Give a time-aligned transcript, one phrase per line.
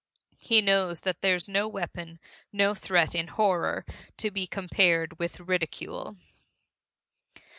[0.39, 2.17] He knows that there's no weapon,
[2.51, 3.85] no threat, in horror,
[4.17, 6.17] to be compared with ridicule.